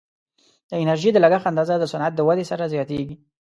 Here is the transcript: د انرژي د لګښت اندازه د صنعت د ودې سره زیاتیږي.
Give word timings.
د 0.69 0.71
انرژي 0.83 1.09
د 1.13 1.17
لګښت 1.23 1.45
اندازه 1.51 1.73
د 1.79 1.85
صنعت 1.93 2.13
د 2.15 2.19
ودې 2.27 2.45
سره 2.51 2.69
زیاتیږي. 2.73 3.15